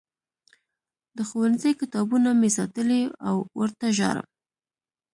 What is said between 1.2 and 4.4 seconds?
ښوونځي کتابونه مې ساتلي او ورته ژاړم